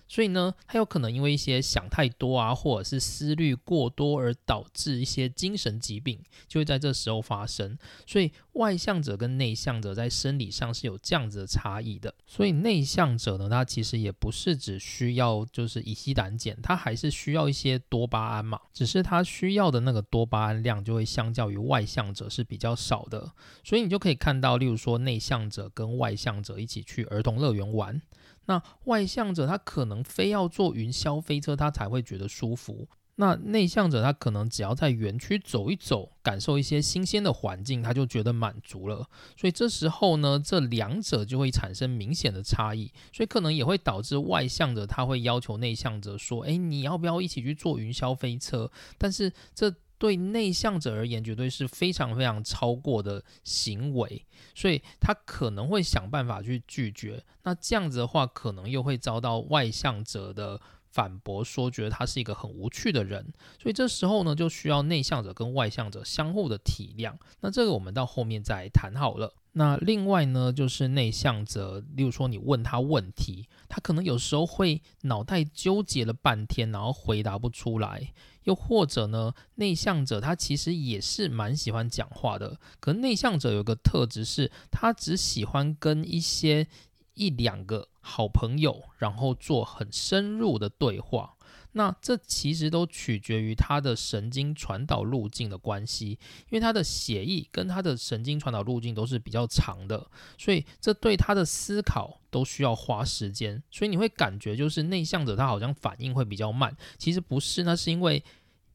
[0.09, 6.19] 所以呢，他有可能因为一些想太多啊，或者是思虑过多而导致一些精神疾病，
[6.49, 7.79] 就会在这时候发生。
[8.07, 12.15] 所以外向者跟内向者在生理上是有这样子的差异的。
[12.27, 23.31] 所以内向者呢，他其实也不是只需要就是乙烯胆碱，他还是需要一些多巴胺嘛，只是他需要的那个多巴胺量就会相较于外向者是比较少的。
[23.63, 28.01] 所以你就可以看到，例如说内向者跟外向者一起去儿童乐园玩。
[28.49, 32.89] 那外向者他可能非要坐云霄飞车，他才会觉得舒服。
[33.21, 39.09] 那内向者他可能只要在园区走一走，感受一些新鲜的环境，他就觉得满足了。
[39.37, 57.25] 所以这时候呢，这两者就会产生明显的差异，所以可能也会导致外向者他会要求内向者说：“诶，你要不要一起去坐云霄飞车？”但是这对内向者而言，绝对是非常非常超过的行为，所以他可能会想办法去拒绝。
[57.43, 63.33] 那这样子的话，可能又会遭到外向者的反驳，说觉得他是一个很无趣的人。
[63.61, 67.15] 所以这时候呢，就需要内向者跟外向者相互的体谅。
[67.41, 69.35] 那这个我们到后面再谈好了。
[69.53, 78.13] 那另外呢，就是内向者，例如说你问他问题，他可能有时候会脑袋纠结了半天，然后回答不出来。
[78.49, 86.67] 又或者呢，内向者他其实也是蛮喜欢讲话的，可内向者有个特质是，他只喜欢跟一些
[87.13, 91.35] 一两个好朋友，然后做很深入的对话。
[91.73, 103.63] 那这其实都取决于他的神经传导路径的关系，因为他的血液跟他的神经传导路径都是比较长的，所以这对他的思考都需要花时间。
[103.71, 108.25] 所以你会感觉就是内向者他好像反应会比较慢，其实不是，那是因为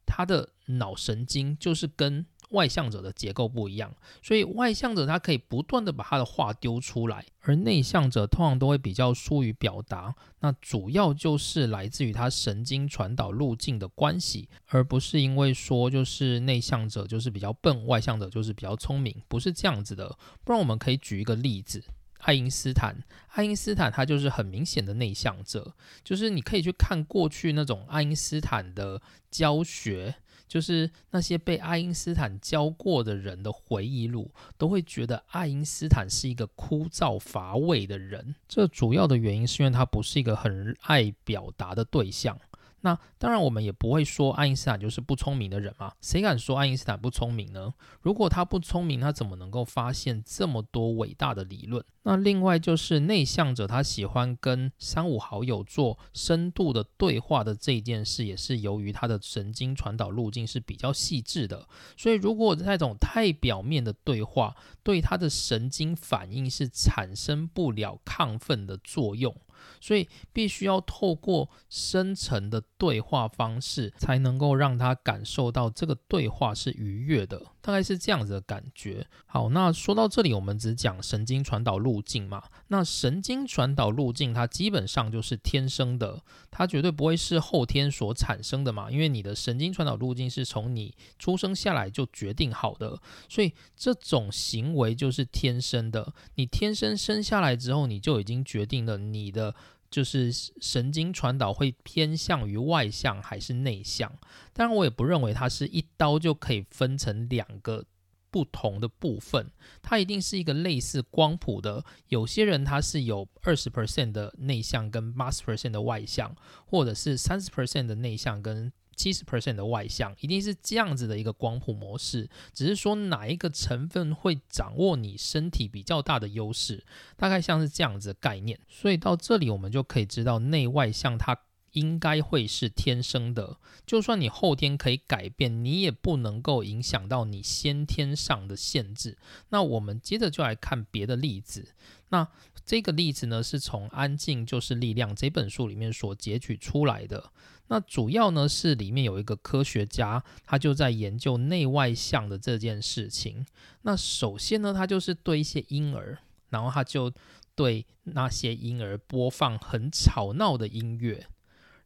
[0.05, 2.25] 他的脑神经就是跟。
[2.49, 10.13] 外向者的结构不一样，所以外向者他可以不断的把他的话丢出来，而内向者通常都会比较疏于表达。
[10.39, 20.15] 那主要就是来自于他神经传导路径的关系，而不是因为说就是内向者就是比较笨，外向者就是比较聪明，不是这样子的。
[20.43, 21.83] 不然我们可以举一个例子，
[22.23, 22.95] 爱因斯坦，
[23.29, 30.15] 爱因斯坦他就是很明显的内向者，就是你可以去看过去那种爱因斯坦的教学。
[30.45, 38.35] 就是那些被爱因斯坦教过的人的回忆录，都会觉得爱因斯坦是一个枯燥乏味的人。
[38.47, 42.39] 这主要的原因是因为他不是一个很爱表达的对象。
[42.85, 45.93] 那当然，我们也不会说爱因斯坦就是不聪明的人嘛？
[46.01, 47.73] 谁敢说爱因斯坦不聪明呢？
[48.01, 51.81] 如果他不聪明，他怎么能够发现这么多伟大的理论？
[52.03, 61.65] 那另外就是内向者，他喜欢跟三五好友做深度的对话的这件事，也是由于他的神经传导路径是比较细致的。
[61.95, 69.33] 所以，如果那种太表面的对话，对他的神经反应是产生不了亢奋的作用。
[69.79, 77.52] 所以必须要透过深层的对话方式，才能够让他感受到这个对话是愉悦的。
[77.63, 79.07] 大概是这样子的感觉。
[79.25, 82.43] 好，那说到这里，我们只讲神经传导路径嘛。
[82.67, 88.91] 那神经传导路径它基本上就是天生的，它绝对不会是后天所产生的嘛。
[88.91, 92.99] 因为你的神经传导路径是从你出生下来就决定好的，
[93.29, 96.13] 所以这种行为就是天生的。
[96.35, 99.55] 你天生生下来之后，你就已经决定了你的。
[99.93, 104.11] 就是神经传导会偏向于外向还是内向？
[104.51, 107.85] 当然，我也不认为它是一刀就可以分成两个
[108.31, 109.51] 不同的部分，
[109.83, 111.85] 它一定是一个类似光谱的。
[112.07, 116.35] 有些人他是有二十 percent 的内向跟八十 percent 的外向，
[116.65, 118.73] 或者是三十 percent 的内向跟。
[118.95, 126.85] 七十 percent 的外向一定是这样子的一个光谱模式，只是说哪一个成分会掌握你身体比较大的优势，
[127.17, 128.59] 大概像是这样子的概念。
[128.67, 131.37] 所以到这里我们就可以知道，内外向它
[131.71, 139.17] 应该会是天生的，就算你后天可以改变，你也不能够影响到你先天上的限制。
[139.49, 141.69] 那我们接着就来看别的例子。
[142.09, 142.27] 那
[142.63, 147.31] 这个例子呢，是从《安静就是力量》这本书里面所截取出来的。
[147.73, 153.43] 那主要呢是里面有一个科学家，他就在研究内外向的这件事情。
[153.81, 156.19] 那首先呢，他就是对一些婴儿，
[156.49, 157.11] 然后他就
[157.55, 161.25] 对那些婴儿播放很吵闹的音乐，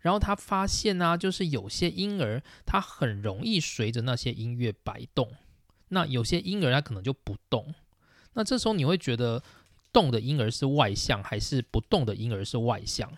[0.02, 5.32] 然后他发现呢，就是有些婴儿他很容易随着那些音乐摆动，
[5.88, 7.74] 那有些婴儿他可能就不动。
[8.34, 9.42] 那这时候你会觉得
[9.94, 13.10] 动的婴儿是外向，还是不动的婴儿是外向？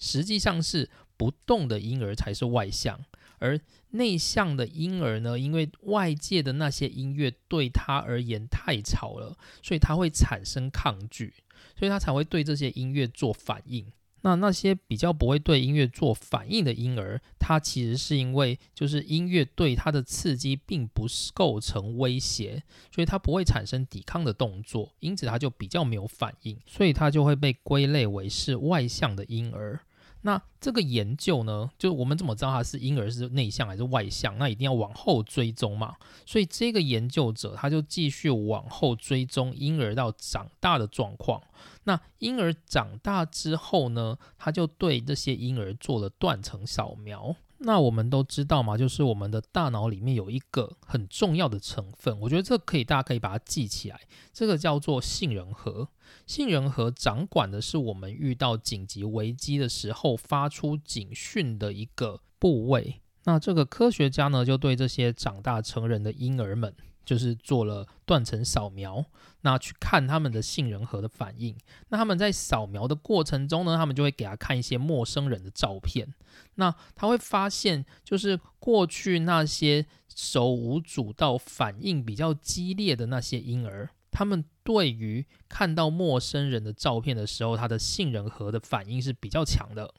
[0.00, 0.90] 实际上是。
[1.22, 2.98] 不动的婴儿才是外向，
[3.38, 3.56] 而
[3.90, 5.38] 内向的婴儿呢？
[5.38, 11.32] 因为外界的那些音乐对他而言太吵了，所以他会产生抗拒，
[11.78, 13.86] 所以他才会对这些音乐做反应。
[14.22, 29.78] 那那些比较不会对音乐做反应的婴儿，他其实是因为就是音乐对他的刺激并不是构成威胁，所以他不会产生抵抗的动作，因此他就比较没有反应，所以他就会被归类为是外向的婴儿。
[30.22, 34.38] 那这个研究呢，就我们怎么知道他是婴儿是内向还是外向？
[34.38, 35.96] 那一定要往后追踪嘛。
[36.24, 41.42] 所以这个研究者他就继续往后追踪婴儿到长大的状况。
[41.84, 47.34] 那婴儿长大之后呢，他就对这些婴儿做了断层扫描。
[47.64, 54.00] 那我们都知道嘛，就是我们的大脑里面有一个很重要的成分，我觉得这可以，大家可以把它记起来。
[54.32, 55.88] 这个叫做杏仁核。
[56.26, 63.00] 杏仁核掌管的是我们遇到紧急危机的时候发出警讯的一个部位。
[63.24, 66.74] 那这个科学家呢，就对这些长大成人的婴儿们。
[67.04, 69.04] 就是做了断层扫描，
[69.42, 71.56] 那去看他们的杏仁核的反应。
[71.88, 76.14] 那他们在扫描的过程中呢，他们就会给他看一些陌生人的照片。
[76.54, 89.92] 那他会发现，就是过去那些手舞足蹈、反应比较激烈的那些婴儿，他们对于看到陌生人的照片的时候，他的杏仁核的反应是比较强的。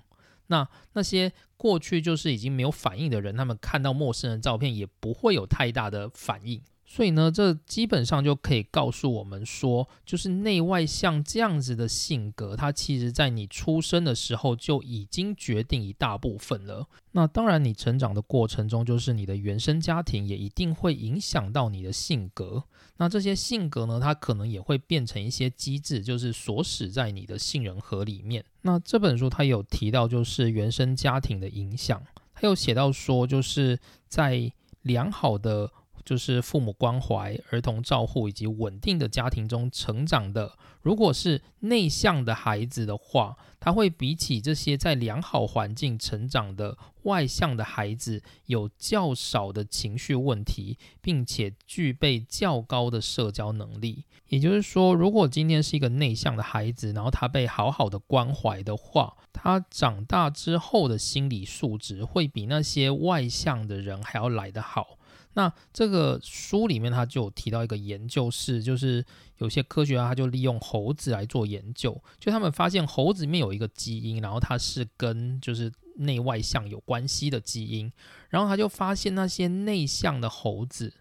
[0.48, 6.62] 那那些过去就是已经没有反应的人，他们看到陌生人照片也不会有太大的反应。
[6.86, 16.88] 所以呢，这基本上就可以告诉我们说，就是内外向这样子的性格，它其实在你出生的时候就已经决定一大部分了。
[17.14, 22.64] 那当然，你成长的过程中，就是你的原生家庭也一定会影响到你的性格。
[22.98, 28.46] 那这些性格呢，它可能也会变成一些机制，就是锁死在你的杏仁核里面。
[28.62, 32.04] 那这本书它有提到，就是原生家庭的影响，
[32.36, 34.52] 它有写到说，就是在
[34.84, 35.72] 良好的。
[36.06, 54.04] 就是父母关怀、儿童照护以及稳定的家庭中成长的，如果是内向的孩子的话，他会比起这些在良好环境成长的外向的孩子，有较少的情绪问题，并且具备较高的社交能力。
[54.28, 64.98] 也就是说，如果今天是一个内向的孩子，然后他被好好的关怀的话，他长大之后的心理素质会比那些外向的人还要来得好。
[65.34, 69.04] 那这个书里面，他就有提到一个研究是，就是
[69.38, 77.92] 有些科学家他就利用猴子来做研究，就他们发现猴子里面有一个基因，然后它是跟就是内外向有关系的基因，
[78.30, 80.94] 然后他就发现那些内向的猴子，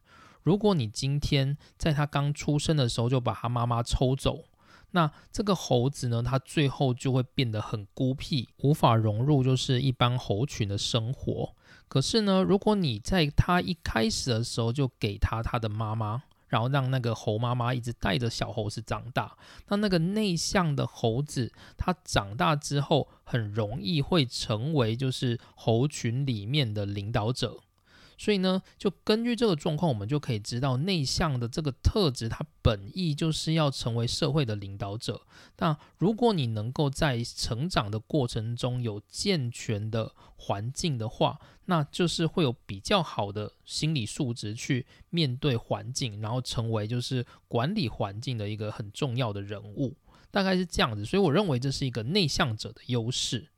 [0.42, 4.44] 如果你今天在他刚出生的时候就把他妈妈抽走，
[4.92, 11.54] 那这个猴子呢，它最后就会变得很孤僻，无法融入就是一般猴群的生活。
[11.88, 19.36] 可是呢，如果你在它一开始的时候就给它它的妈妈，然后让那个猴妈妈一直带着小猴子长大，
[19.68, 27.60] 那那个内向的猴子，它长大之后很容易会成为就是猴群里面的领导者。
[28.22, 35.22] 所以呢，就根据这个状况，我们就可以知道内向的这个特质，它本意就是要成为社会的领导者。
[35.58, 49.96] 那如果你能够在成长的过程中有健全的环境的话，那就是会有比较好的心理素质去面对环境，然后成为就是管理环境的一个很重要的人物。
[50.30, 53.48] 大概是这样子，所以我认为这是一个内向者的优势。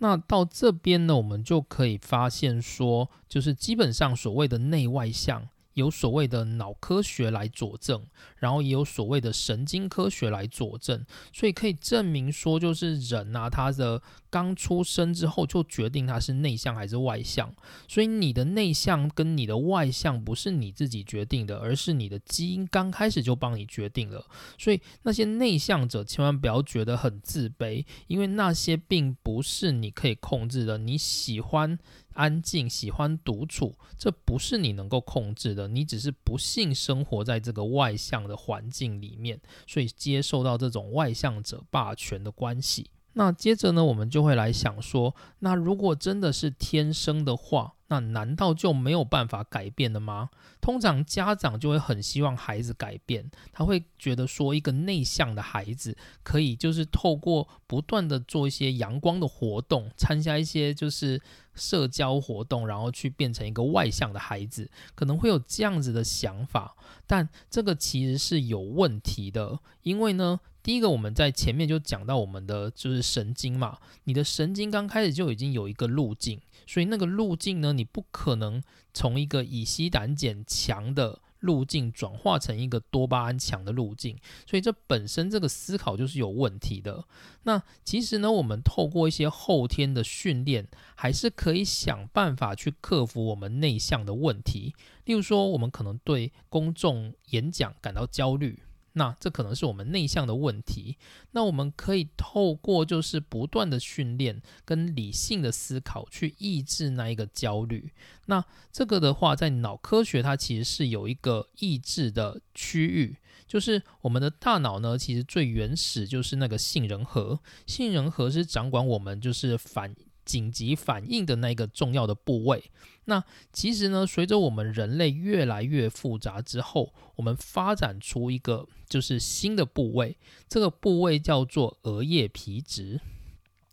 [0.00, 5.48] 那到这边呢，我们就可以发现说，就是基本上所谓的内外向。
[5.74, 8.04] 有所谓的脑科学来佐证，
[8.36, 17.52] 然后也有所谓的神经科学来佐证，所以可以证明说，就是人啊，他的刚出生之后就决定他是内向还是外向。
[17.88, 24.24] 所以你的内向跟你的外向不是你自己决定的，而是你的基因刚开始就帮你决定了。
[24.56, 30.78] 所以那些内向者千万不要觉得很自卑，因为那些并不是你可以控制的。
[30.78, 31.78] 你喜欢。
[32.14, 35.68] 安静，喜欢独处，这不是你能够控制的。
[35.68, 42.90] 你只是不幸生活在这个外向的环境里面，所以接受到这种外向者霸权的关系。
[43.14, 50.30] 那接着呢，我们就会来想说，那如果真的是天生的话，那难道就没有办法改变了吗？
[50.60, 61.20] 通常家长就会很希望孩子改变，他会觉得说，一个内向的孩子可以就是透过不断的做一些阳光的活动，参加一些就是
[61.54, 66.76] 社交活动，然后去变成一个外向的孩子，可能会有这样子的想法。
[67.08, 70.38] 但这个其实是有问题的，因为呢。
[70.62, 87.04] 第一个，我们在前面就讲到我们的就是神经嘛，你的神经刚开始就已经有一个路径，所以那个路径呢，你不可能从一个乙烯胆碱强的路径转化成一个多巴胺强的路径，所以这本身这个思考就是有问题的。
[87.44, 94.74] 那其实呢，我们透过一些后天的训练，还是可以想办法去克服我们内向的问题。
[95.06, 98.62] 例如说，我们可能对公众演讲感到焦虑。
[98.92, 100.96] 那这可能是我们内向的问题。
[101.32, 107.92] 那我们可以透过就是不断的训练跟理性的思考去抑制那一个焦虑。
[108.26, 113.16] 那这个的话，在脑科学它其实是有一个抑制的区域，
[113.46, 117.40] 就是我们的大脑呢，其实最原始就是那个杏仁核。
[117.66, 119.94] 杏仁核是掌管我们就是反。
[120.30, 122.70] 紧急反应的那个重要的部位。
[123.06, 130.16] 那其实呢，随着我们人类越来越复杂之后，我们发展出一个就是新的部位，
[130.48, 133.00] 这个部位叫做额叶皮质。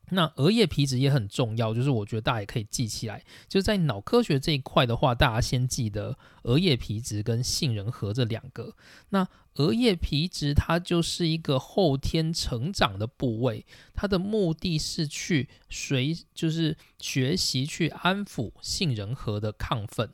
[0.10, 8.74] 那额叶皮质也很重要，就是我觉得大家也可以记起来，就是在脑科学这一块的话，大家先记得额叶皮质跟杏仁核这两个。
[9.10, 20.10] 那额叶皮质它就是一个后天成长的部位，它的目的是去随就是学习去安抚杏仁核的亢奋。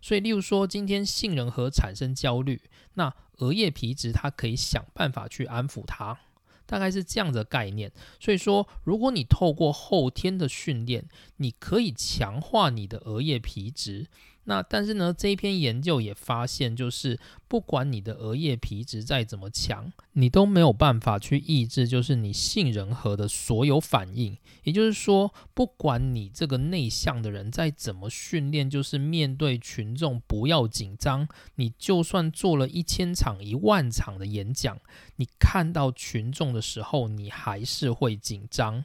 [0.00, 2.62] 所以，例如说今天杏仁核产生焦虑，
[2.94, 6.20] 那额叶皮质它可以想办法去安抚它。
[6.66, 7.90] 大概是这样的概念，
[8.20, 14.08] 所以说，如果你透过后天的训练，你可以强化你的额叶皮质。
[14.48, 17.18] 那但是呢，这一篇研究也发现，就是
[17.48, 24.38] 不管你的额叶皮质再怎么强，你都没有办法去抑制，就是你杏仁核的所有反应。
[24.62, 31.26] 也就是说，不管你这个内向的人再怎么训练，就是面对群众不要紧张，
[31.56, 34.78] 你就算做了一千场、一万场的演讲，
[35.16, 38.84] 你看到群众的时候，你还是会紧张，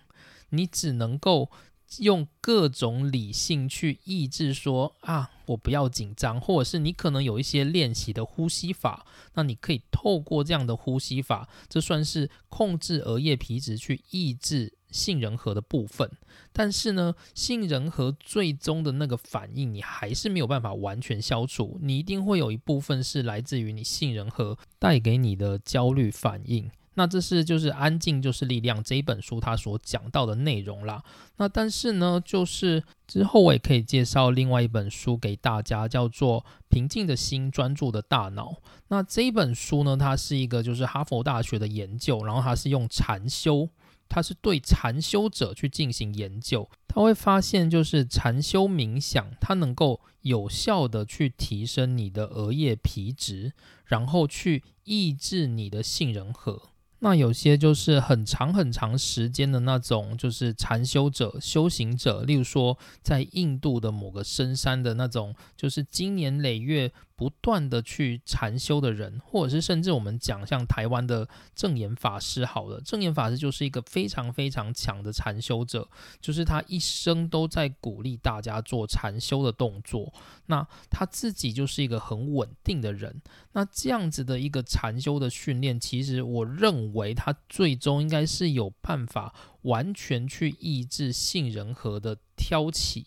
[0.50, 1.52] 你只能够。
[2.00, 16.10] 用各种理性去抑制，说啊，我不要紧张，或者是你可能有一些练习的呼吸法，那你可以透过这样的呼吸法，这算是控制额叶皮质去抑制杏仁核的部分。
[16.54, 26.70] 但是呢，杏仁核最终的那个反应，你还是没有办法完全消除，你一定会有一部分是来自于你杏仁核带给你的焦虑反应。
[26.96, 31.04] 那这是就是安静就是力量这一本书它所讲到的内容啦。
[31.38, 38.50] 那但是呢，就是之后我也可以介绍另外一本书给大家，叫做《平静的心，专注的大脑》。
[38.90, 43.70] 那这一本书呢，它是一个就是哈佛大学的研究，然后它是用禅修，
[44.10, 46.70] 它是对禅修者去进行研究。
[46.90, 53.54] 他会发现就是禅修冥想，它能够有效的去提升你的额叶皮质，
[53.86, 56.71] 然后去抑制你的杏仁核。
[57.04, 66.92] 那有些就是很长很长时间的那种，就是禅修者、修行者，例如说在印度的某个深山的那种，就是经年累月。
[67.22, 75.88] 不断的去禅修的人，或者是甚至我们讲像台湾的正言法师，好了，正言法师就是一个非常非常强的禅修者，
[76.20, 80.12] 就是他一生都在鼓励大家做禅修的动作。
[80.48, 83.22] 那他自己就是一个很稳定的人。
[83.52, 93.06] 那这样子的一个禅修的训练，其实我认为他最终应该是有办法完全去抑制杏仁核的挑起，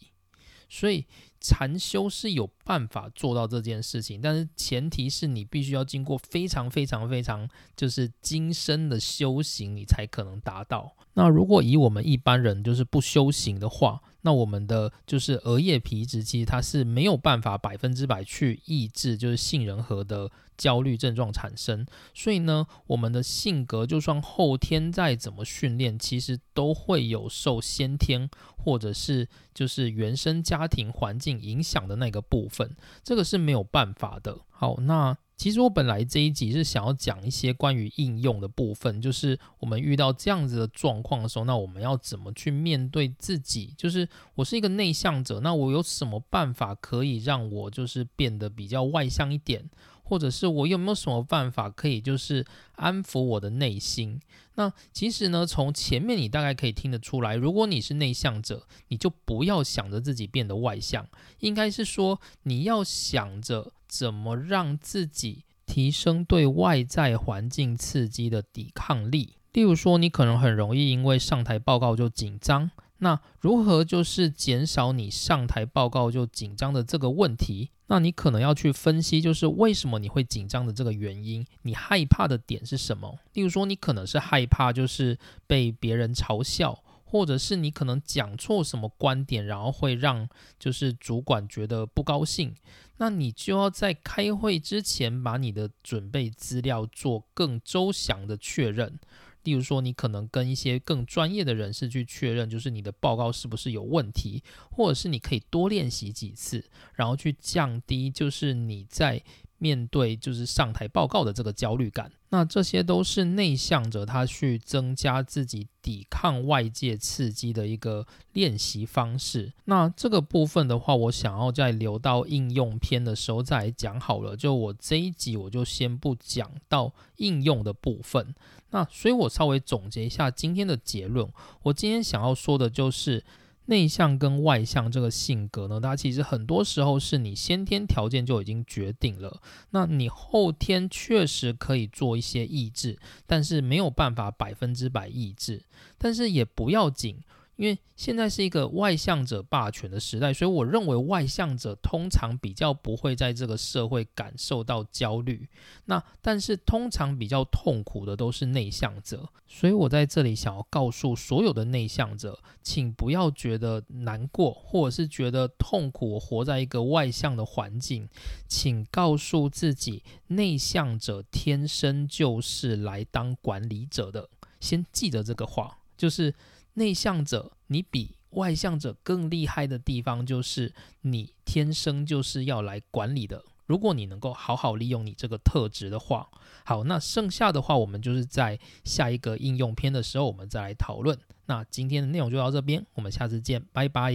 [0.68, 1.04] 所以。
[1.46, 10.96] 禅修是有办法做到这件事情，但是前提是你必须要经过非常非常非常就是精深的修行，你才可能达到。
[11.12, 21.86] 那如果以我们一般人就是不修行的话，那我们的就是额叶皮质，其实它是没有办法百分之百去抑制就是杏仁核的焦虑症状产生。
[22.14, 34.38] 所以呢，我们的性格就算后天再怎么训练，其实都会有受先天或者是就是原生家庭环境影响的那个部分，这个是没有办法的。
[34.50, 35.18] 好，那。
[35.36, 43.74] 其实我本来这一集是想要讲一些关于应用的部分，就是我们遇到这样子的状况的时候，那我们要怎么去面对自己？
[43.76, 49.68] 就是我是一个内向者，那我有什么办法可以让我就是变得比较外向一点？
[50.06, 52.44] 或者是我有没有什么办法可以就是
[52.76, 54.20] 安抚我的内心？
[54.54, 61.08] 那其实呢，从前面你大概可以听得出来，如果你是内向者，你就不要想着自己变得外向，
[61.40, 69.36] 应该是说你要想着怎么让自己提升对外在环境刺激的抵抗力。
[69.52, 72.72] 例如说，你可能很容易因为上台报告就紧张。
[72.98, 77.70] 那如何就是减少你上台报告就紧张的这个问题？
[77.86, 83.16] 那你可能要去分析，就是为什么你会紧张的这个原因，你害怕的点是什么？
[83.34, 85.16] 例如说，你可能是害怕就是
[85.46, 90.28] 被别人嘲笑，或者是你可能讲错什么观点，然后会让
[90.58, 92.54] 就是主管觉得不高兴。
[92.96, 98.98] 那你就要在开会之前把你的准备资料做更周详的确认。
[99.42, 106.64] 例如说，你可能跟一些更专业的人士去确认，就是你的报告是不是有问题，或者是你可以多练习几次，
[106.94, 109.22] 然后去降低就是你在。
[109.58, 119.52] 面对就是上台报告的这个焦虑感，那这些都是内向者他去增加自己抵抗外界刺激的一个练习方式。
[119.64, 124.36] 那这个部分的话，我想要在留到应用篇的时候再来讲好了。
[124.36, 128.34] 就我这一集我就先不讲到应用的部分。
[128.70, 131.28] 那所以我稍微总结一下今天的结论。
[131.62, 133.24] 我今天想要说的就是。
[133.66, 139.40] 内向跟外向这个性格呢，它其实很多时候是你先天条件就已经决定了，
[139.70, 145.64] 那你后天确实可以做一些抑制，但是没有办法百分之百抑制，
[145.96, 147.18] 但是也不要紧。
[147.56, 155.48] 因为现在是一个外向者霸权的时代，所以我认为外向者通常比较不会在这个社会感受到焦虑。
[155.84, 166.18] 那但是通常比较痛苦的都是内向者，所以我在这里想要告诉所有的内向者，请不要觉得难过，或者是觉得痛苦。
[166.18, 168.08] 活在一个外向的环境，
[168.48, 174.28] 请告诉自己，内向者天生就是来当管理者的。
[174.58, 176.34] 先记得这个话，就是。
[176.74, 180.72] 内向者，你比外向者更厉害的地方，就是
[181.02, 183.44] 你天生就是要来管理的。
[183.66, 186.28] 如果你能够好好利用你这个特质的话，
[186.64, 191.18] 好，那剩下的话，我们就是在下一个应用篇的时候，我们再来讨论。
[191.46, 194.12] 那今天的内容就到这边，我们下次见，拜拜。